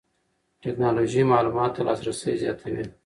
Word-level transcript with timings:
ټکنالوژي 0.63 1.21
معلوماتو 1.31 1.75
ته 1.75 1.81
لاسرسی 1.87 2.33
زیاتوي. 2.43 2.83